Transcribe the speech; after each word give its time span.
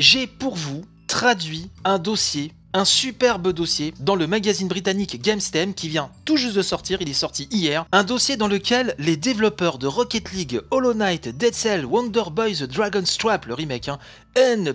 j'ai 0.00 0.26
pour 0.26 0.56
vous 0.56 0.82
traduit 1.06 1.68
un 1.84 1.98
dossier 1.98 2.52
un 2.72 2.84
superbe 2.84 3.52
dossier 3.52 3.92
dans 3.98 4.14
le 4.14 4.28
magazine 4.28 4.68
britannique 4.68 5.20
GameStem 5.20 5.74
qui 5.74 5.88
vient 5.88 6.10
tout 6.24 6.36
juste 6.36 6.54
de 6.54 6.62
sortir, 6.62 7.02
il 7.02 7.08
est 7.08 7.14
sorti 7.14 7.48
hier, 7.50 7.84
un 7.90 8.04
dossier 8.04 8.36
dans 8.36 8.46
lequel 8.46 8.94
les 8.98 9.16
développeurs 9.16 9.76
de 9.76 9.88
Rocket 9.88 10.30
League, 10.32 10.60
Hollow 10.70 10.94
Knight, 10.94 11.36
Dead 11.36 11.52
Cell, 11.52 11.84
Wonder 11.84 12.22
Boy, 12.30 12.54
The 12.54 12.62
Dragon's 12.62 13.18
Trap, 13.18 13.46
le 13.46 13.54
remake, 13.54 13.88
hein, 13.88 13.98
N++ 14.36 14.72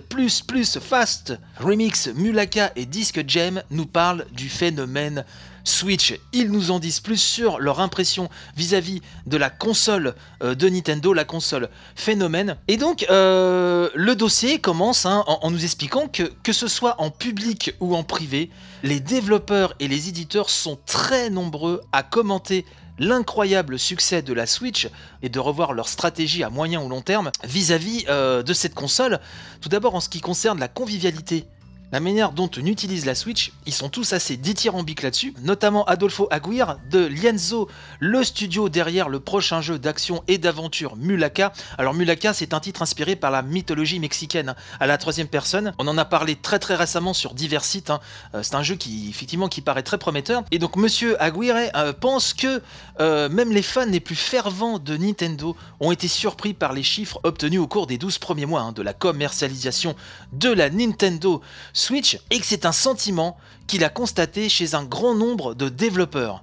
Fast, 0.80 1.38
Remix, 1.58 2.08
Mulaka 2.08 2.70
et 2.76 2.84
Disc 2.84 3.18
Gem 3.26 3.62
nous 3.70 3.86
parlent 3.86 4.26
du 4.32 4.50
phénomène 4.50 5.24
Switch. 5.66 6.18
Ils 6.32 6.50
nous 6.50 6.70
en 6.70 6.78
disent 6.78 7.00
plus 7.00 7.20
sur 7.20 7.58
leur 7.58 7.80
impression 7.80 8.28
vis-à-vis 8.56 9.02
de 9.26 9.36
la 9.36 9.50
console 9.50 10.14
euh, 10.42 10.54
de 10.54 10.68
Nintendo, 10.68 11.12
la 11.12 11.24
console 11.24 11.68
phénomène. 11.94 12.56
Et 12.68 12.76
donc, 12.76 13.04
euh, 13.10 13.90
le 13.94 14.14
dossier 14.14 14.60
commence 14.60 15.06
hein, 15.06 15.24
en, 15.26 15.50
nous 15.50 15.64
expliquant 15.64 16.08
que, 16.08 16.22
que 16.42 16.52
ce 16.52 16.68
soit 16.68 17.00
en 17.00 17.10
public 17.10 17.74
ou 17.80 17.96
en 17.96 18.04
privé, 18.04 18.50
les 18.82 19.00
développeurs 19.00 19.74
et 19.80 19.88
les 19.88 20.08
éditeurs 20.08 20.50
sont 20.50 20.78
très 20.86 21.30
nombreux 21.30 21.80
à 21.92 22.02
commenter 22.02 22.64
l'incroyable 22.98 23.78
succès 23.78 24.22
de 24.22 24.32
la 24.32 24.46
Switch 24.46 24.88
et 25.22 25.28
de 25.28 25.38
revoir 25.38 25.72
leur 25.72 25.88
stratégie 25.88 26.42
à 26.42 26.50
moyen 26.50 26.80
ou 26.80 26.88
long 26.88 27.02
terme 27.02 27.30
vis-à-vis 27.44 28.04
euh, 28.08 28.42
de 28.42 28.54
cette 28.54 28.74
console. 28.74 29.20
Tout 29.60 29.68
d'abord 29.68 29.94
en 29.94 30.00
ce 30.00 30.08
qui 30.08 30.20
concerne 30.20 30.58
la 30.58 30.68
convivialité 30.68 31.44
la 31.92 32.00
manière 32.00 32.32
dont 32.32 32.50
on 32.56 32.66
utilise 32.66 33.06
la 33.06 33.14
Switch, 33.14 33.52
ils 33.64 33.72
sont 33.72 33.88
tous 33.88 34.12
assez 34.12 34.36
dithyrambiques 34.36 35.02
là-dessus, 35.02 35.34
notamment 35.42 35.84
Adolfo 35.84 36.26
Aguirre 36.30 36.78
de 36.90 37.06
Lienzo, 37.06 37.68
le 38.00 38.24
studio 38.24 38.68
derrière 38.68 39.08
le 39.08 39.20
prochain 39.20 39.60
jeu 39.60 39.78
d'action 39.78 40.24
et 40.26 40.38
d'aventure 40.38 40.96
Mulaka. 40.96 41.52
Alors 41.78 41.94
Mulaka, 41.94 42.32
c'est 42.32 42.54
un 42.54 42.60
titre 42.60 42.82
inspiré 42.82 43.14
par 43.14 43.30
la 43.30 43.42
mythologie 43.42 44.00
mexicaine 44.00 44.54
à 44.80 44.86
la 44.86 44.98
troisième 44.98 45.28
personne. 45.28 45.74
On 45.78 45.86
en 45.86 45.96
a 45.96 46.04
parlé 46.04 46.34
très 46.34 46.58
très 46.58 46.74
récemment 46.74 47.14
sur 47.14 47.34
divers 47.34 47.64
sites. 47.64 47.90
Hein. 47.90 48.00
Euh, 48.34 48.42
c'est 48.42 48.56
un 48.56 48.62
jeu 48.62 48.74
qui 48.74 49.08
effectivement 49.08 49.48
qui 49.48 49.60
paraît 49.60 49.84
très 49.84 49.98
prometteur. 49.98 50.42
Et 50.50 50.58
donc 50.58 50.76
Monsieur 50.76 51.20
Aguirre 51.22 51.70
euh, 51.76 51.92
pense 51.92 52.34
que 52.34 52.62
euh, 52.98 53.28
même 53.28 53.52
les 53.52 53.62
fans 53.62 53.86
les 53.86 54.00
plus 54.00 54.16
fervents 54.16 54.78
de 54.78 54.96
Nintendo 54.96 55.56
ont 55.78 55.92
été 55.92 56.08
surpris 56.08 56.52
par 56.52 56.72
les 56.72 56.82
chiffres 56.82 57.20
obtenus 57.22 57.60
au 57.60 57.68
cours 57.68 57.86
des 57.86 57.98
12 57.98 58.18
premiers 58.18 58.46
mois 58.46 58.62
hein, 58.62 58.72
de 58.72 58.82
la 58.82 58.92
commercialisation 58.92 59.94
de 60.32 60.50
la 60.50 60.68
Nintendo 60.68 61.42
Switch 61.76 62.18
et 62.30 62.40
que 62.40 62.46
c'est 62.46 62.64
un 62.64 62.72
sentiment 62.72 63.36
qu'il 63.66 63.84
a 63.84 63.90
constaté 63.90 64.48
chez 64.48 64.74
un 64.74 64.84
grand 64.84 65.14
nombre 65.14 65.54
de 65.54 65.68
développeurs. 65.68 66.42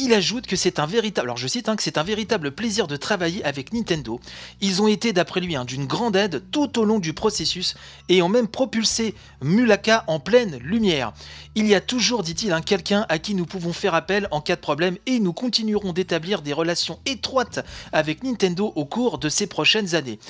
Il 0.00 0.12
ajoute 0.14 0.46
que 0.46 0.54
c'est 0.54 0.78
un 0.78 0.86
véritable, 0.86 1.30
hein, 1.30 2.50
plaisir 2.54 2.86
de 2.86 2.96
travailler 2.96 3.44
avec 3.44 3.72
Nintendo. 3.72 4.20
Ils 4.60 4.80
ont 4.80 4.86
été, 4.86 5.12
d'après 5.12 5.40
lui, 5.40 5.56
hein, 5.56 5.64
d'une 5.64 5.86
grande 5.86 6.14
aide 6.14 6.44
tout 6.52 6.78
au 6.78 6.84
long 6.84 7.00
du 7.00 7.14
processus 7.14 7.74
et 8.08 8.22
ont 8.22 8.28
même 8.28 8.46
propulsé 8.46 9.14
Mulaka 9.42 10.04
en 10.06 10.20
pleine 10.20 10.58
lumière. 10.58 11.14
Il 11.56 11.66
y 11.66 11.74
a 11.74 11.80
toujours, 11.80 12.22
dit-il, 12.22 12.52
hein, 12.52 12.60
quelqu'un 12.60 13.06
à 13.08 13.18
qui 13.18 13.34
nous 13.34 13.46
pouvons 13.46 13.72
faire 13.72 13.94
appel 13.94 14.28
en 14.30 14.40
cas 14.40 14.54
de 14.54 14.60
problème 14.60 14.98
et 15.06 15.18
nous 15.18 15.32
continuerons 15.32 15.92
d'établir 15.92 16.42
des 16.42 16.52
relations 16.52 17.00
étroites 17.06 17.64
avec 17.90 18.22
Nintendo 18.22 18.72
au 18.76 18.84
cours 18.84 19.18
de 19.18 19.28
ces 19.28 19.48
prochaines 19.48 19.96
années 19.96 20.20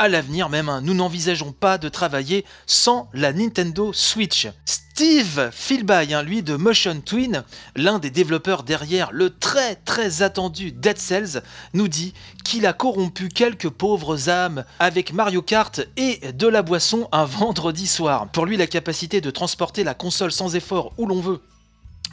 à 0.00 0.08
l'avenir 0.08 0.48
même, 0.48 0.70
hein, 0.70 0.80
nous 0.80 0.94
n'envisageons 0.94 1.52
pas 1.52 1.76
de 1.76 1.90
travailler 1.90 2.46
sans 2.66 3.10
la 3.12 3.34
Nintendo 3.34 3.92
Switch. 3.92 4.48
Steve 4.64 5.50
Philby, 5.52 6.14
hein, 6.14 6.22
lui 6.22 6.42
de 6.42 6.56
Motion 6.56 7.02
Twin, 7.04 7.44
l'un 7.76 7.98
des 7.98 8.08
développeurs 8.08 8.62
derrière 8.62 9.12
le 9.12 9.28
très 9.28 9.74
très 9.74 10.22
attendu 10.22 10.72
Dead 10.72 10.96
Cells, 10.96 11.42
nous 11.74 11.86
dit 11.86 12.14
qu'il 12.44 12.64
a 12.64 12.72
corrompu 12.72 13.28
quelques 13.28 13.68
pauvres 13.68 14.30
âmes 14.30 14.64
avec 14.78 15.12
Mario 15.12 15.42
Kart 15.42 15.82
et 15.98 16.32
de 16.32 16.46
la 16.46 16.62
boisson 16.62 17.06
un 17.12 17.24
vendredi 17.26 17.86
soir. 17.86 18.30
Pour 18.32 18.46
lui, 18.46 18.56
la 18.56 18.66
capacité 18.66 19.20
de 19.20 19.30
transporter 19.30 19.84
la 19.84 19.92
console 19.92 20.32
sans 20.32 20.56
effort 20.56 20.94
où 20.96 21.04
l'on 21.04 21.20
veut 21.20 21.42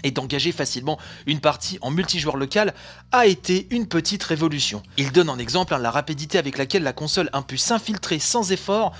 et 0.03 0.11
d'engager 0.11 0.51
facilement 0.51 0.97
une 1.25 1.39
partie 1.39 1.79
en 1.81 1.91
multijoueur 1.91 2.37
local 2.37 2.73
a 3.11 3.25
été 3.25 3.67
une 3.71 3.87
petite 3.87 4.23
révolution. 4.23 4.83
Il 4.97 5.11
donne 5.11 5.29
en 5.29 5.37
exemple 5.37 5.73
hein, 5.73 5.79
la 5.79 5.91
rapidité 5.91 6.37
avec 6.37 6.57
laquelle 6.57 6.83
la 6.83 6.93
console 6.93 7.29
a 7.33 7.41
pu 7.41 7.57
s'infiltrer 7.57 8.19
sans 8.19 8.51
effort 8.51 8.93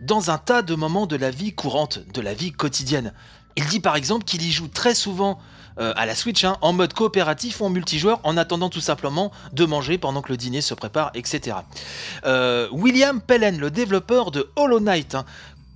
dans 0.00 0.30
un 0.30 0.38
tas 0.38 0.62
de 0.62 0.74
moments 0.74 1.06
de 1.06 1.16
la 1.16 1.30
vie 1.30 1.52
courante, 1.52 2.00
de 2.12 2.20
la 2.20 2.34
vie 2.34 2.52
quotidienne. 2.52 3.12
Il 3.56 3.66
dit 3.66 3.80
par 3.80 3.96
exemple 3.96 4.24
qu'il 4.24 4.42
y 4.42 4.50
joue 4.50 4.68
très 4.68 4.94
souvent 4.94 5.38
euh, 5.78 5.92
à 5.96 6.06
la 6.06 6.14
Switch 6.14 6.44
hein, 6.44 6.56
en 6.62 6.72
mode 6.72 6.94
coopératif 6.94 7.60
ou 7.60 7.64
en 7.64 7.70
multijoueur 7.70 8.20
en 8.24 8.36
attendant 8.36 8.70
tout 8.70 8.80
simplement 8.80 9.30
de 9.52 9.64
manger 9.64 9.98
pendant 9.98 10.22
que 10.22 10.30
le 10.30 10.36
dîner 10.36 10.60
se 10.60 10.74
prépare, 10.74 11.10
etc. 11.14 11.58
Euh, 12.24 12.68
William 12.72 13.20
Pellen, 13.20 13.58
le 13.58 13.70
développeur 13.70 14.30
de 14.30 14.50
Hollow 14.56 14.80
Knight, 14.80 15.14
hein, 15.14 15.24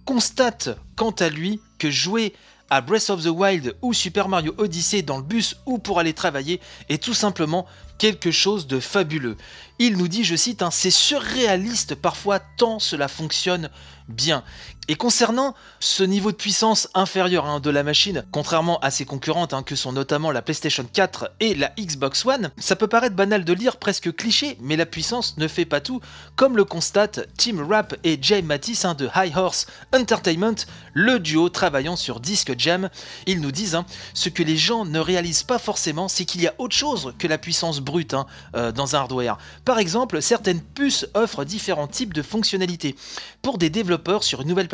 constate 0.04 0.70
quant 0.96 1.10
à 1.12 1.28
lui 1.28 1.60
que 1.78 1.90
jouer 1.90 2.34
à 2.70 2.80
Breath 2.80 3.10
of 3.10 3.22
the 3.22 3.28
Wild 3.28 3.76
ou 3.82 3.92
Super 3.92 4.28
Mario 4.28 4.54
Odyssey 4.58 5.02
dans 5.02 5.16
le 5.16 5.22
bus 5.22 5.56
ou 5.66 5.78
pour 5.78 5.98
aller 5.98 6.12
travailler 6.12 6.60
est 6.88 7.02
tout 7.02 7.14
simplement 7.14 7.66
quelque 7.98 8.30
chose 8.30 8.66
de 8.66 8.80
fabuleux. 8.80 9.36
Il 9.78 9.96
nous 9.96 10.08
dit, 10.08 10.24
je 10.24 10.36
cite, 10.36 10.62
hein, 10.62 10.70
c'est 10.70 10.90
surréaliste 10.90 11.94
parfois 11.94 12.40
tant 12.40 12.78
cela 12.78 13.08
fonctionne 13.08 13.70
bien. 14.08 14.44
Et 14.88 14.96
concernant 14.96 15.54
ce 15.80 16.02
niveau 16.02 16.30
de 16.30 16.36
puissance 16.36 16.88
inférieur 16.94 17.46
hein, 17.46 17.60
de 17.60 17.70
la 17.70 17.82
machine, 17.82 18.24
contrairement 18.32 18.78
à 18.80 18.90
ses 18.90 19.06
concurrentes 19.06 19.54
hein, 19.54 19.62
que 19.62 19.76
sont 19.76 19.92
notamment 19.92 20.30
la 20.30 20.42
PlayStation 20.42 20.86
4 20.90 21.30
et 21.40 21.54
la 21.54 21.72
Xbox 21.78 22.26
One, 22.26 22.50
ça 22.58 22.76
peut 22.76 22.86
paraître 22.86 23.16
banal 23.16 23.44
de 23.44 23.52
lire, 23.52 23.78
presque 23.78 24.14
cliché, 24.14 24.58
mais 24.60 24.76
la 24.76 24.86
puissance 24.86 25.38
ne 25.38 25.48
fait 25.48 25.64
pas 25.64 25.80
tout, 25.80 26.00
comme 26.36 26.56
le 26.56 26.64
constate 26.64 27.28
Tim 27.38 27.66
Rapp 27.66 27.96
et 28.04 28.18
Jay 28.20 28.42
Matisse 28.42 28.84
de 28.98 29.08
High 29.14 29.34
Horse 29.36 29.66
Entertainment, 29.94 30.66
le 30.92 31.18
duo 31.18 31.48
travaillant 31.48 31.96
sur 31.96 32.20
Disc 32.20 32.52
Jam. 32.58 32.90
Ils 33.26 33.40
nous 33.40 33.52
disent 33.52 33.78
ce 34.12 34.28
que 34.28 34.42
les 34.42 34.56
gens 34.56 34.84
ne 34.84 34.98
réalisent 34.98 35.44
pas 35.44 35.58
forcément, 35.58 36.08
c'est 36.08 36.24
qu'il 36.24 36.42
y 36.42 36.46
a 36.46 36.54
autre 36.58 36.76
chose 36.76 37.14
que 37.18 37.26
la 37.26 37.38
puissance 37.38 37.80
brute 37.80 38.14
euh, 38.54 38.72
dans 38.72 38.96
un 38.96 39.00
hardware. 39.00 39.38
Par 39.64 39.78
exemple, 39.78 40.20
certaines 40.20 40.60
puces 40.60 41.06
offrent 41.14 41.44
différents 41.44 41.86
types 41.86 42.12
de 42.12 42.22
fonctionnalités. 42.22 42.96
Pour 43.42 43.58
des 43.58 43.70
développeurs 43.70 44.24
sur 44.24 44.42
une 44.42 44.48
nouvelle 44.48 44.68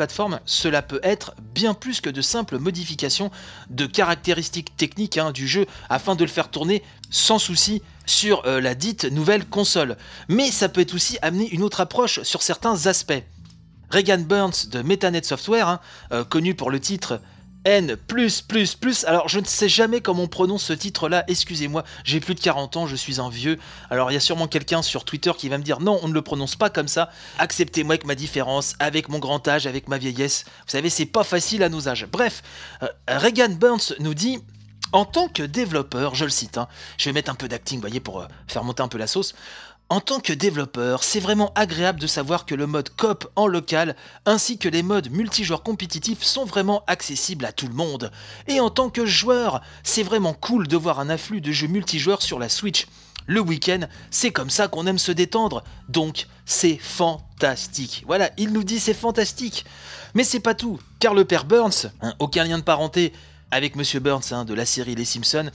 cela 0.45 0.81
peut 0.81 0.99
être 1.03 1.33
bien 1.53 1.73
plus 1.73 2.01
que 2.01 2.09
de 2.09 2.21
simples 2.21 2.57
modifications 2.57 3.31
de 3.69 3.85
caractéristiques 3.85 4.75
techniques 4.77 5.17
hein, 5.17 5.31
du 5.31 5.47
jeu 5.47 5.65
afin 5.89 6.15
de 6.15 6.23
le 6.23 6.29
faire 6.29 6.49
tourner 6.49 6.83
sans 7.09 7.39
souci 7.39 7.81
sur 8.05 8.45
euh, 8.45 8.61
la 8.61 8.75
dite 8.75 9.05
nouvelle 9.05 9.45
console. 9.45 9.97
Mais 10.27 10.51
ça 10.51 10.69
peut 10.69 10.85
aussi 10.93 11.17
amener 11.21 11.49
une 11.49 11.63
autre 11.63 11.81
approche 11.81 12.21
sur 12.23 12.41
certains 12.41 12.87
aspects. 12.87 13.23
Regan 13.91 14.23
Burns 14.23 14.69
de 14.71 14.81
MetaNet 14.81 15.23
Software, 15.25 15.67
hein, 15.67 15.79
euh, 16.11 16.23
connu 16.23 16.55
pour 16.55 16.71
le 16.71 16.79
titre 16.79 17.19
N 17.65 17.95
plus 17.95 18.41
plus 18.41 18.75
plus. 18.75 19.05
Alors 19.05 19.29
je 19.29 19.39
ne 19.39 19.45
sais 19.45 19.69
jamais 19.69 20.01
comment 20.01 20.23
on 20.23 20.27
prononce 20.27 20.63
ce 20.63 20.73
titre-là, 20.73 21.23
excusez-moi, 21.27 21.83
j'ai 22.03 22.19
plus 22.19 22.35
de 22.35 22.39
40 22.39 22.77
ans, 22.77 22.87
je 22.87 22.95
suis 22.95 23.19
un 23.19 23.29
vieux. 23.29 23.59
Alors 23.89 24.11
il 24.11 24.15
y 24.15 24.17
a 24.17 24.21
sûrement 24.21 24.47
quelqu'un 24.47 24.81
sur 24.81 25.05
Twitter 25.05 25.31
qui 25.37 25.49
va 25.49 25.57
me 25.57 25.63
dire 25.63 25.79
non, 25.79 25.99
on 26.01 26.07
ne 26.07 26.13
le 26.13 26.21
prononce 26.21 26.55
pas 26.55 26.69
comme 26.69 26.87
ça. 26.87 27.09
Acceptez-moi 27.37 27.93
avec 27.93 28.05
ma 28.05 28.15
différence, 28.15 28.75
avec 28.79 29.09
mon 29.09 29.19
grand 29.19 29.47
âge, 29.47 29.67
avec 29.67 29.87
ma 29.87 29.97
vieillesse. 29.97 30.45
Vous 30.65 30.71
savez, 30.71 30.89
c'est 30.89 31.05
pas 31.05 31.23
facile 31.23 31.63
à 31.63 31.69
nos 31.69 31.87
âges. 31.87 32.07
Bref, 32.11 32.41
euh, 32.83 32.87
Regan 33.07 33.53
Burns 33.53 33.93
nous 33.99 34.13
dit 34.13 34.39
en 34.93 35.05
tant 35.05 35.27
que 35.27 35.43
développeur, 35.43 36.15
je 36.15 36.25
le 36.25 36.31
cite, 36.31 36.57
hein, 36.57 36.67
je 36.97 37.05
vais 37.05 37.13
mettre 37.13 37.31
un 37.31 37.35
peu 37.35 37.47
d'acting, 37.47 37.79
voyez, 37.79 37.99
pour 37.99 38.21
euh, 38.21 38.27
faire 38.47 38.63
monter 38.63 38.83
un 38.83 38.87
peu 38.87 38.97
la 38.97 39.07
sauce. 39.07 39.33
En 39.91 39.99
tant 39.99 40.21
que 40.21 40.31
développeur, 40.31 41.03
c'est 41.03 41.19
vraiment 41.19 41.51
agréable 41.53 41.99
de 41.99 42.07
savoir 42.07 42.45
que 42.45 42.55
le 42.55 42.65
mode 42.65 42.87
COP 42.95 43.29
en 43.35 43.45
local 43.45 43.97
ainsi 44.25 44.57
que 44.57 44.69
les 44.69 44.83
modes 44.83 45.11
multijoueurs 45.11 45.63
compétitifs 45.63 46.23
sont 46.23 46.45
vraiment 46.45 46.85
accessibles 46.87 47.43
à 47.43 47.51
tout 47.51 47.67
le 47.67 47.73
monde. 47.73 48.09
Et 48.47 48.61
en 48.61 48.69
tant 48.69 48.89
que 48.89 49.05
joueur, 49.05 49.61
c'est 49.83 50.03
vraiment 50.03 50.31
cool 50.31 50.69
de 50.69 50.77
voir 50.77 51.01
un 51.01 51.09
afflux 51.09 51.41
de 51.41 51.51
jeux 51.51 51.67
multijoueurs 51.67 52.21
sur 52.21 52.39
la 52.39 52.47
Switch. 52.47 52.87
Le 53.27 53.41
week-end, 53.41 53.81
c'est 54.11 54.31
comme 54.31 54.49
ça 54.49 54.69
qu'on 54.69 54.87
aime 54.87 54.97
se 54.97 55.11
détendre, 55.11 55.61
donc 55.89 56.27
c'est 56.45 56.77
fantastique. 56.77 58.05
Voilà, 58.07 58.29
il 58.37 58.53
nous 58.53 58.63
dit 58.63 58.79
c'est 58.79 58.93
fantastique. 58.93 59.65
Mais 60.13 60.23
c'est 60.23 60.39
pas 60.39 60.53
tout, 60.55 60.79
car 60.99 61.13
le 61.13 61.25
père 61.25 61.43
Burns, 61.43 61.91
hein, 62.01 62.13
aucun 62.19 62.45
lien 62.45 62.59
de 62.59 62.63
parenté, 62.63 63.11
avec 63.51 63.75
Monsieur 63.75 63.99
Burns 63.99 64.31
hein, 64.31 64.45
de 64.45 64.53
la 64.53 64.65
série 64.65 64.95
Les 64.95 65.05
Simpsons. 65.05 65.51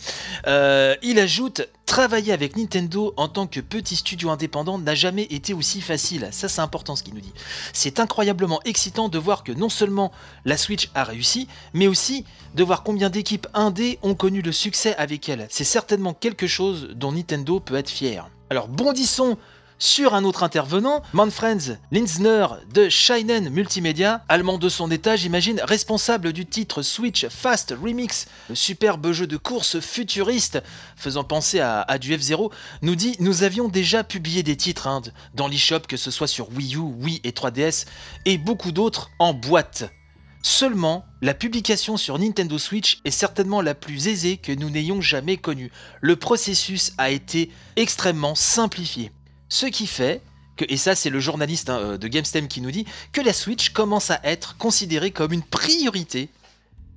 Euh, 0.47 0.95
il 1.03 1.19
ajoute 1.19 1.69
Travailler 1.87 2.33
avec 2.33 2.57
Nintendo 2.57 3.15
en 3.17 3.29
tant 3.29 3.47
que 3.47 3.61
petit 3.61 3.95
studio 3.95 4.31
indépendant 4.31 4.77
n'a 4.77 4.97
jamais 4.97 5.23
été 5.23 5.55
aussi 5.55 5.81
facile. 5.81 6.29
Ça, 6.33 6.49
c'est 6.49 6.61
important 6.61 6.97
ce 6.97 7.05
qu'il 7.05 7.15
nous 7.15 7.21
dit. 7.21 7.33
C'est 7.73 8.01
incroyablement 8.01 8.61
excitant 8.65 9.09
de 9.09 9.19
voir 9.19 9.45
que 9.45 9.53
non 9.53 9.69
seulement 9.69 10.11
la 10.45 10.57
Switch 10.57 10.91
a 10.97 11.05
réussi, 11.05 11.47
mais 11.75 11.87
aussi 11.87 12.25
de 12.57 12.65
voir 12.65 12.83
combien 12.83 13.09
d'équipes 13.09 13.47
indé 13.55 14.01
ont 14.03 14.17
connu 14.17 14.43
le 14.43 14.51
succès 14.51 14.97
avec 14.97 15.29
elle. 15.29 15.47
C'est 15.49 15.63
certainement 15.63 16.13
quelque 16.13 16.49
chose 16.49 16.89
dont 16.97 17.13
Nintendo 17.13 17.61
peut 17.61 17.77
être 17.77 17.89
fier. 17.89 18.29
Alors, 18.51 18.67
bondissons 18.67 19.39
sur 19.79 20.15
un 20.15 20.25
autre 20.25 20.43
intervenant, 20.43 21.03
Manfred 21.13 21.79
Linsner 21.91 22.47
de 22.73 22.89
Shinen 22.89 23.51
Multimedia, 23.51 24.25
allemand 24.29 24.59
de 24.59 24.69
son 24.69 24.91
état, 24.91 25.17
j'imagine, 25.17 25.61
responsable 25.63 26.33
du 26.33 26.47
titre 26.47 26.83
Switch 26.83 27.27
Fast 27.29 27.75
Remix, 27.81 28.27
superbe 28.55 29.13
jeu 29.13 29.27
de 29.27 29.37
course 29.37 29.81
futuriste 29.81 30.63
faisant 30.97 31.25
penser 31.25 31.61
à, 31.61 31.99
du 31.99 32.17
F0, 32.17 32.51
nous 32.83 32.97
dit 32.97 33.17
Nous 33.21 33.43
avions 33.43 33.69
déjà 33.69 34.03
publié 34.03 34.43
des 34.43 34.57
titres 34.57 34.87
hein, 34.87 35.03
dans 35.35 35.49
l'eShop, 35.49 35.81
que 35.81 35.97
ce 35.97 36.11
soit 36.11 36.27
sur 36.27 36.51
Wii 36.53 36.77
U, 36.77 36.79
Wii 36.79 37.21
et 37.25 37.33
3DS, 37.33 37.87
et 38.25 38.39
beaucoup 38.39 38.73
d'autres 38.73 39.11
en 39.19 39.35
boîte. 39.35 39.91
Seulement, 40.43 41.05
la 41.23 41.35
publication 41.35 41.97
sur 41.97 42.19
Nintendo 42.19 42.57
Switch 42.57 43.01
est 43.05 43.11
certainement 43.11 43.61
la 43.61 43.75
plus 43.75 44.07
aisée 44.07 44.37
que 44.37 44.53
nous 44.53 44.71
n'ayons 44.71 45.01
jamais 45.01 45.37
connue. 45.37 45.73
Le 46.01 46.17
processus 46.17 46.93
a 46.99 47.11
été 47.11 47.51
extrêmement 47.75 48.35
simplifié. 48.35 49.11
Ce 49.49 49.67
qui 49.67 49.87
fait 49.87 50.23
que, 50.57 50.65
et 50.69 50.77
ça 50.77 50.95
c'est 50.95 51.11
le 51.11 51.21
journaliste 51.21 51.71
hein, 51.71 51.79
euh, 51.79 51.99
de 51.99 52.09
GameStem 52.09 52.49
qui 52.49 52.61
nous 52.61 52.71
dit, 52.71 52.87
que 53.13 53.21
la 53.21 53.33
Switch 53.33 53.71
commence 53.71 54.11
à 54.11 54.21
être 54.25 54.57
considérée 54.57 55.11
comme 55.11 55.33
une 55.33 55.43
priorité 55.43 56.31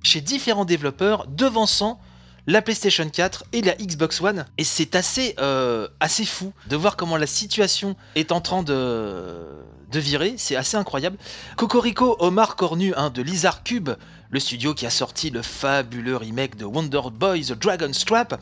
chez 0.02 0.20
différents 0.20 0.64
développeurs, 0.64 1.26
devançant 1.26 2.00
la 2.46 2.62
PlayStation 2.62 3.08
4 3.08 3.44
et 3.52 3.60
la 3.60 3.74
Xbox 3.74 4.20
One. 4.20 4.46
Et 4.56 4.64
c'est 4.64 4.94
assez, 4.94 5.34
euh, 5.38 5.88
assez 6.00 6.24
fou 6.24 6.52
de 6.68 6.76
voir 6.76 6.96
comment 6.96 7.18
la 7.18 7.26
situation 7.26 7.96
est 8.14 8.32
en 8.32 8.40
train 8.40 8.62
de, 8.62 9.46
de 9.90 10.00
virer, 10.00 10.34
c'est 10.36 10.56
assez 10.56 10.76
incroyable. 10.76 11.18
Cocorico 11.56 12.16
Omar 12.18 12.56
Cornu 12.56 12.94
hein, 12.96 13.10
de 13.10 13.22
Lizard 13.22 13.62
Cube, 13.62 13.90
le 14.30 14.40
studio 14.40 14.74
qui 14.74 14.86
a 14.86 14.90
sorti 14.90 15.30
le 15.30 15.42
fabuleux 15.42 16.16
remake 16.16 16.56
de 16.56 16.64
Wonder 16.64 17.00
Boy 17.12 17.44
The 17.44 17.52
Dragon's 17.52 18.04
Trap, 18.04 18.40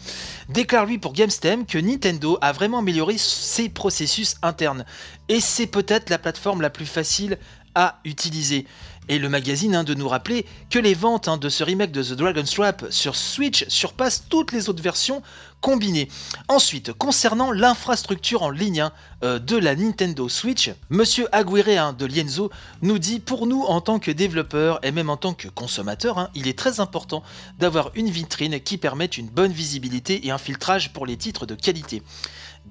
déclare 0.49 0.87
lui 0.87 0.99
pour 0.99 1.13
GameStem 1.13 1.65
que 1.65 1.79
Nintendo 1.79 2.39
a 2.41 2.53
vraiment 2.53 2.79
amélioré 2.79 3.17
ses 3.17 3.69
processus 3.69 4.37
internes. 4.43 4.85
Et 5.29 5.41
c'est 5.41 5.67
peut-être 5.67 6.11
la 6.11 6.19
plateforme 6.19 6.61
la 6.61 6.71
plus 6.71 6.87
facile 6.87 7.39
à 7.75 8.01
utiliser. 8.05 8.67
Et 9.09 9.19
le 9.19 9.29
magazine 9.29 9.75
hein, 9.75 9.85
de 9.85 9.95
nous 9.95 10.09
rappeler 10.09 10.47
que 10.71 10.79
les 10.79 10.95
ventes 10.95 11.29
hein, 11.29 11.37
de 11.37 11.49
ce 11.49 11.65
remake 11.65 11.93
de 11.93 12.03
The 12.03 12.13
Dragon's 12.13 12.51
Trap 12.51 12.87
sur 12.91 13.17
Switch 13.17 13.67
surpassent 13.69 14.25
toutes 14.29 14.53
les 14.53 14.69
autres 14.69 14.83
versions 14.83 15.23
combinées. 15.61 16.09
Ensuite, 16.49 16.93
concernant 16.93 17.51
l'infrastructure 17.51 18.43
en 18.43 18.51
ligne 18.51 18.81
hein, 18.81 18.93
euh, 19.25 19.39
de 19.39 19.57
la 19.57 19.75
Nintendo 19.75 20.29
Switch, 20.29 20.71
Monsieur 20.91 21.29
Aguirre 21.33 21.95
de 21.95 22.07
Lienzo 22.07 22.51
nous 22.83 22.99
dit 22.99 23.19
pour 23.19 23.47
nous 23.47 23.63
en 23.63 23.81
tant 23.81 23.99
que 23.99 24.11
développeur 24.11 24.79
et 24.83 24.93
même 24.93 25.11
en 25.11 25.17
tant 25.17 25.35
que 25.35 25.49
consommateur, 25.49 26.31
il 26.35 26.47
est 26.47 26.59
très 26.59 26.81
important 26.81 27.23
d'avoir 27.59 27.91
une 27.95 28.11
vitrine 28.11 28.61
qui 28.61 28.79
permette 28.79 29.19
une 29.19 29.29
bonne 29.29 29.53
visibilité 29.53 30.27
et 30.27 30.31
un 30.31 30.39
filtrage 30.39 30.93
pour 30.93 31.07
les 31.07 31.17
titres 31.17 31.47
de 31.47 31.55
qualité. 31.55 32.03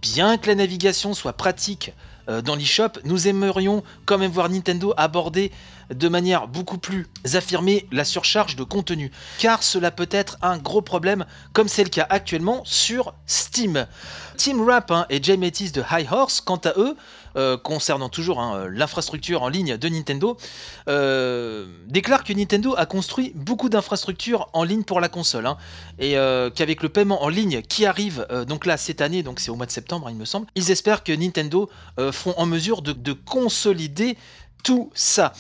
Bien 0.02 0.38
que 0.38 0.48
la 0.48 0.56
navigation 0.56 1.14
soit 1.14 1.34
pratique 1.34 1.92
dans 2.28 2.56
l'eShop, 2.56 3.00
nous 3.04 3.28
aimerions 3.28 3.84
quand 4.06 4.18
même 4.18 4.32
voir 4.32 4.50
Nintendo 4.50 4.94
aborder 4.98 5.52
de 5.94 6.10
manière 6.10 6.48
beaucoup 6.48 6.78
plus 6.78 7.08
affirmée 7.34 7.88
la 7.92 8.04
surcharge 8.04 8.56
de 8.56 8.64
contenu, 8.64 9.12
car 9.40 9.64
cela 9.64 9.92
peut 9.92 10.10
être 10.12 10.38
un 10.42 10.58
gros 10.58 10.82
problème 10.82 11.26
comme 11.54 11.68
c'est 11.68 11.84
le 11.84 11.90
cas 11.90 12.06
actuellement 12.10 12.62
sur 12.66 13.14
Steam. 13.26 13.88
Team 14.38 14.62
Rap 14.62 14.92
hein, 14.92 15.06
et 15.10 15.22
Jay 15.22 15.36
Mattis 15.36 15.72
de 15.72 15.84
High 15.90 16.08
Horse, 16.12 16.42
quant 16.42 16.58
à 16.58 16.74
eux, 16.78 16.96
euh, 17.36 17.58
concernant 17.58 18.10
toujours 18.10 18.40
hein, 18.40 18.68
l'infrastructure 18.70 19.42
en 19.44 19.50
ligne 19.50 19.78
de 19.78 19.90
Nintendo, 19.90 20.38
euh, 20.88 21.66
déclarent 21.88 22.24
que 22.24 22.34
Nintendo 22.34 22.76
a 22.78 22.86
construit 22.86 23.32
beaucoup 23.36 23.70
d'infrastructures 23.70 24.48
en 24.54 24.64
ligne 24.64 24.84
pour 24.84 25.00
la 25.02 25.10
console, 25.10 25.46
hein, 25.48 25.58
et 26.00 26.18
euh, 26.18 26.50
qu'avec 26.50 26.84
le 26.84 26.90
paiement 26.90 27.24
en 27.24 27.30
ligne 27.30 27.62
qui 27.62 27.86
arrive 27.86 28.26
donc 28.48 28.66
là 28.66 28.78
cette 28.78 29.02
année, 29.02 29.24
donc 29.24 29.40
c'est 29.40 29.52
au 29.52 29.56
mois 29.56 29.66
de 29.66 29.72
septembre 29.72 30.10
il 30.10 30.16
me 30.16 30.26
semble, 30.26 30.48
ils 30.56 30.72
espèrent 30.72 31.04
que 31.04 31.12
Nintendo 31.12 31.70
en 32.26 32.46
mesure 32.46 32.82
de 32.82 33.14
consolider 33.14 34.18
tout 34.64 34.92
ça. 34.94 35.34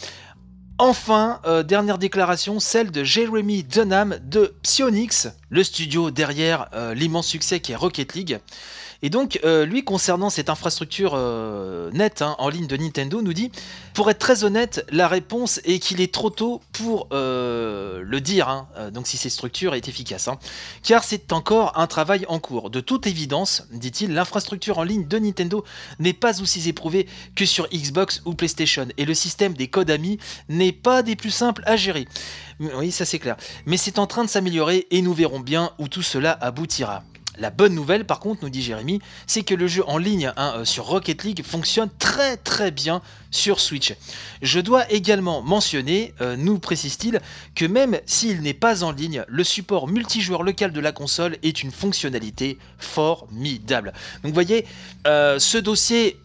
Enfin, 0.79 1.39
euh, 1.45 1.63
dernière 1.63 1.97
déclaration, 1.97 2.59
celle 2.59 2.91
de 2.91 3.03
Jeremy 3.03 3.63
Dunham 3.63 4.19
de 4.21 4.53
Psyonix, 4.61 5.27
le 5.49 5.63
studio 5.63 6.11
derrière 6.11 6.69
euh, 6.73 6.93
l'immense 6.93 7.25
succès 7.25 7.59
qui 7.59 7.71
est 7.71 7.75
Rocket 7.75 8.13
League. 8.13 8.39
Et 9.01 9.09
donc, 9.09 9.39
euh, 9.43 9.65
lui, 9.65 9.83
concernant 9.83 10.29
cette 10.29 10.49
infrastructure 10.49 11.13
euh, 11.15 11.91
nette 11.91 12.21
hein, 12.21 12.35
en 12.39 12.49
ligne 12.49 12.67
de 12.67 12.77
Nintendo, 12.77 13.21
nous 13.21 13.33
dit 13.33 13.51
Pour 13.93 14.09
être 14.09 14.19
très 14.19 14.43
honnête, 14.43 14.85
la 14.89 15.07
réponse 15.07 15.59
est 15.65 15.79
qu'il 15.79 16.01
est 16.01 16.13
trop 16.13 16.29
tôt 16.29 16.61
pour 16.71 17.07
euh, 17.11 18.01
le 18.03 18.21
dire, 18.21 18.49
hein, 18.49 18.67
donc 18.91 19.07
si 19.07 19.17
cette 19.17 19.31
structure 19.31 19.75
est 19.75 19.87
efficace. 19.87 20.27
Hein. 20.27 20.39
car 20.83 21.03
c'est 21.03 21.31
encore 21.31 21.77
un 21.77 21.87
travail 21.87 22.25
en 22.27 22.39
cours. 22.39 22.69
De 22.69 22.79
toute 22.79 23.07
évidence, 23.07 23.67
dit-il, 23.71 24.13
l'infrastructure 24.13 24.79
en 24.79 24.83
ligne 24.83 25.07
de 25.07 25.19
Nintendo 25.19 25.63
n'est 25.99 26.13
pas 26.13 26.41
aussi 26.41 26.67
éprouvée 26.67 27.07
que 27.35 27.45
sur 27.45 27.67
Xbox 27.69 28.21
ou 28.25 28.33
PlayStation, 28.33 28.87
et 28.97 29.05
le 29.05 29.13
système 29.13 29.53
des 29.53 29.67
codes 29.67 29.91
amis 29.91 30.17
n'est 30.49 30.71
pas 30.71 31.03
des 31.03 31.15
plus 31.15 31.31
simples 31.31 31.61
à 31.65 31.75
gérer. 31.75 32.07
Oui, 32.59 32.91
ça 32.91 33.05
c'est 33.05 33.19
clair. 33.19 33.37
Mais 33.65 33.77
c'est 33.77 33.99
en 33.99 34.07
train 34.07 34.23
de 34.23 34.29
s'améliorer 34.29 34.87
et 34.89 35.01
nous 35.01 35.13
verrons 35.13 35.39
bien 35.39 35.71
où 35.77 35.87
tout 35.87 36.01
cela 36.01 36.31
aboutira. 36.31 37.03
La 37.39 37.51
bonne 37.51 37.75
nouvelle, 37.75 38.05
par 38.05 38.19
contre, 38.19 38.43
nous 38.43 38.49
dit 38.49 38.63
Jérémy, 38.63 38.99
c'est 39.27 39.43
que 39.43 39.53
le 39.53 39.67
jeu 39.67 39.83
en 39.87 39.97
ligne 39.97 40.31
hein, 40.37 40.53
euh, 40.57 40.65
sur 40.65 40.85
Rocket 40.85 41.23
League 41.23 41.43
fonctionne 41.43 41.89
très 41.99 42.35
très 42.35 42.71
bien 42.71 43.01
sur 43.29 43.59
Switch. 43.59 43.93
Je 44.41 44.59
dois 44.59 44.91
également 44.91 45.41
mentionner, 45.43 46.13
euh, 46.21 46.35
nous 46.35 46.57
précise-t-il, 46.57 47.21
que 47.53 47.65
même 47.65 47.99
s'il 48.05 48.41
n'est 48.41 48.55
pas 48.55 48.83
en 48.83 48.91
ligne, 48.91 49.23
le 49.27 49.43
support 49.43 49.87
multijoueur 49.87 50.41
local 50.41 50.71
de 50.71 50.79
la 50.79 50.91
console 50.91 51.37
est 51.43 51.61
une 51.61 51.71
fonctionnalité 51.71 52.57
formidable. 52.79 53.93
Donc 54.23 54.31
vous 54.31 54.33
voyez, 54.33 54.65
euh, 55.05 55.37
ce 55.37 55.59
dossier 55.59 56.19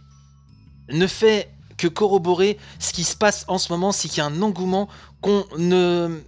ne 0.88 1.06
fait 1.06 1.50
que 1.76 1.88
corroborer 1.88 2.58
ce 2.78 2.92
qui 2.92 3.04
se 3.04 3.16
passe 3.16 3.44
en 3.48 3.58
ce 3.58 3.70
moment, 3.72 3.92
c'est 3.92 4.08
qu'il 4.08 4.18
y 4.18 4.20
a 4.22 4.26
un 4.26 4.40
engouement 4.40 4.88
qu'on 5.20 5.44
ne, 5.58 6.20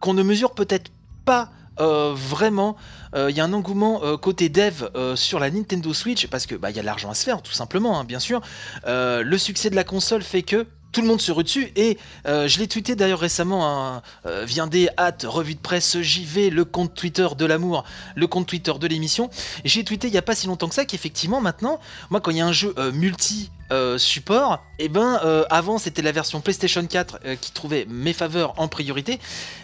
qu'on 0.00 0.14
ne 0.14 0.22
mesure 0.22 0.54
peut-être 0.54 0.90
pas 1.24 1.50
vraiment 1.78 2.76
euh, 3.14 3.30
il 3.30 3.36
y 3.36 3.40
a 3.40 3.44
un 3.44 3.52
engouement 3.52 4.00
euh, 4.02 4.16
côté 4.16 4.48
dev 4.48 4.88
euh, 4.96 5.16
sur 5.16 5.38
la 5.38 5.50
Nintendo 5.50 5.92
Switch 5.94 6.26
parce 6.26 6.46
que 6.46 6.54
bah 6.54 6.70
y 6.70 6.78
a 6.78 6.82
de 6.82 6.86
l'argent 6.86 7.10
à 7.10 7.14
se 7.14 7.24
faire 7.24 7.42
tout 7.42 7.52
simplement, 7.52 7.98
hein, 7.98 8.04
bien 8.04 8.18
sûr. 8.18 8.40
le 8.86 9.36
succès 9.38 9.70
de 9.70 9.76
la 9.76 9.84
console 9.84 10.22
fait 10.22 10.42
que 10.42 10.66
tout 10.92 11.00
le 11.00 11.08
monde 11.08 11.20
se 11.20 11.32
rue 11.32 11.42
dessus 11.42 11.72
et 11.74 11.98
je 12.24 12.58
l'ai 12.58 12.68
tweeté 12.68 12.94
d'ailleurs 12.94 13.18
récemment 13.18 13.66
hein, 13.66 14.02
vient 14.44 14.68
des 14.68 14.88
hâtes 14.96 15.26
revue 15.28 15.56
de 15.56 15.60
presse 15.60 16.00
JV 16.00 16.50
le 16.50 16.64
compte 16.64 16.94
Twitter 16.94 17.26
de 17.36 17.44
l'amour 17.44 17.84
le 18.14 18.26
compte 18.28 18.46
Twitter 18.46 18.72
de 18.78 18.86
l'émission 18.86 19.28
j'ai 19.64 19.82
tweeté 19.82 20.06
il 20.06 20.14
y 20.14 20.18
a 20.18 20.22
pas 20.22 20.36
si 20.36 20.46
longtemps 20.46 20.68
que 20.68 20.74
ça 20.74 20.84
qu'effectivement 20.84 21.40
maintenant 21.40 21.80
moi 22.10 22.20
quand 22.20 22.30
il 22.30 22.36
y 22.36 22.40
a 22.40 22.46
un 22.46 22.52
jeu 22.52 22.74
multi 22.92 23.50
euh, 23.72 23.96
support, 23.96 24.62
et 24.78 24.84
eh 24.84 24.88
ben 24.90 25.18
euh, 25.24 25.44
avant 25.48 25.78
c'était 25.78 26.02
la 26.02 26.12
version 26.12 26.42
PlayStation 26.42 26.86
4 26.86 27.20
euh, 27.24 27.34
qui 27.34 27.50
trouvait 27.50 27.86
mes 27.88 28.12
faveurs 28.12 28.52
en 28.60 28.68
priorité. 28.68 29.18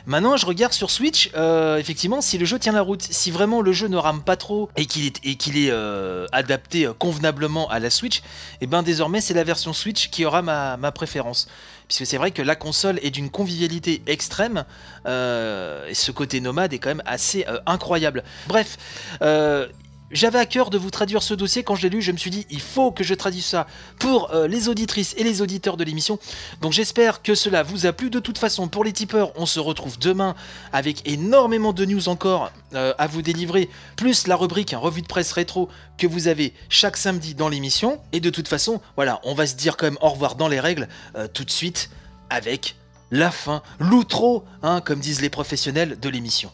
Maintenant 0.06 0.38
je 0.38 0.46
regarde 0.46 0.72
sur 0.72 0.90
Switch, 0.90 1.30
effectivement, 1.78 2.22
si 2.22 2.38
le 2.38 2.46
jeu 2.46 2.58
tient 2.58 2.72
la 2.72 2.80
route, 2.80 3.02
si 3.02 3.30
vraiment 3.30 3.60
le 3.60 3.72
jeu 3.72 3.88
ne 3.88 3.98
rame 3.98 4.22
pas 4.22 4.36
trop 4.36 4.70
et 4.76 4.86
qu'il 4.86 5.04
est, 5.04 5.20
et 5.22 5.34
qu'il 5.34 5.58
est 5.58 5.70
adapté 6.32 6.88
convenablement 6.98 7.68
à 7.68 7.78
la 7.78 7.90
Switch, 7.90 8.18
et 8.18 8.22
eh 8.62 8.66
ben 8.66 8.82
désormais 8.82 9.20
c'est 9.20 9.34
la 9.34 9.44
version 9.44 9.74
Switch 9.74 10.08
qui 10.08 10.24
aura 10.24 10.40
ma, 10.40 10.78
ma 10.78 10.92
préférence. 10.92 11.46
Puisque 11.86 12.06
c'est 12.06 12.18
vrai 12.18 12.30
que 12.30 12.40
la 12.40 12.56
console 12.56 13.00
est 13.02 13.10
d'une 13.10 13.30
convivialité 13.30 14.02
extrême, 14.06 14.64
et 15.06 15.94
ce 15.94 16.10
côté 16.10 16.40
nomade 16.40 16.72
est 16.72 16.78
quand 16.78 16.90
même 16.90 17.02
assez 17.04 17.44
incroyable. 17.66 18.24
Bref, 18.48 18.78
j'avais 20.10 20.38
à 20.38 20.46
cœur 20.46 20.70
de 20.70 20.78
vous 20.78 20.90
traduire 20.90 21.22
ce 21.22 21.34
dossier. 21.34 21.62
Quand 21.62 21.74
je 21.74 21.82
l'ai 21.82 21.88
lu, 21.88 22.02
je 22.02 22.12
me 22.12 22.16
suis 22.16 22.30
dit, 22.30 22.46
il 22.50 22.60
faut 22.60 22.90
que 22.90 23.04
je 23.04 23.14
traduise 23.14 23.44
ça 23.44 23.66
pour 23.98 24.32
euh, 24.32 24.48
les 24.48 24.68
auditrices 24.68 25.14
et 25.16 25.24
les 25.24 25.42
auditeurs 25.42 25.76
de 25.76 25.84
l'émission. 25.84 26.18
Donc 26.60 26.72
j'espère 26.72 27.22
que 27.22 27.34
cela 27.34 27.62
vous 27.62 27.86
a 27.86 27.92
plu. 27.92 28.10
De 28.10 28.18
toute 28.18 28.38
façon, 28.38 28.68
pour 28.68 28.84
les 28.84 28.92
tipeurs, 28.92 29.32
on 29.36 29.46
se 29.46 29.60
retrouve 29.60 29.98
demain 29.98 30.34
avec 30.72 31.08
énormément 31.08 31.72
de 31.72 31.84
news 31.84 32.08
encore 32.08 32.50
euh, 32.74 32.92
à 32.98 33.06
vous 33.06 33.22
délivrer, 33.22 33.68
plus 33.96 34.26
la 34.26 34.36
rubrique 34.36 34.72
un 34.72 34.78
revue 34.78 35.02
de 35.02 35.06
presse 35.06 35.32
rétro 35.32 35.68
que 35.98 36.06
vous 36.06 36.28
avez 36.28 36.54
chaque 36.68 36.96
samedi 36.96 37.34
dans 37.34 37.48
l'émission. 37.48 38.00
Et 38.12 38.20
de 38.20 38.30
toute 38.30 38.48
façon, 38.48 38.80
voilà, 38.96 39.20
on 39.24 39.34
va 39.34 39.46
se 39.46 39.54
dire 39.54 39.76
quand 39.76 39.86
même 39.86 39.98
au 40.00 40.08
revoir 40.08 40.34
dans 40.34 40.48
les 40.48 40.60
règles 40.60 40.88
euh, 41.16 41.28
tout 41.28 41.44
de 41.44 41.50
suite 41.50 41.90
avec 42.30 42.76
la 43.10 43.30
fin, 43.30 43.62
l'outro, 43.78 44.44
hein, 44.62 44.80
comme 44.80 45.00
disent 45.00 45.20
les 45.20 45.30
professionnels 45.30 45.98
de 45.98 46.08
l'émission. 46.08 46.50